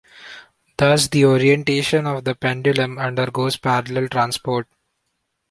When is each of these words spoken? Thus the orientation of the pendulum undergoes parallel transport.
Thus 0.77 1.09
the 1.09 1.25
orientation 1.25 2.07
of 2.07 2.23
the 2.23 2.33
pendulum 2.33 2.97
undergoes 2.97 3.55
parallel 3.57 4.07
transport. 4.09 4.67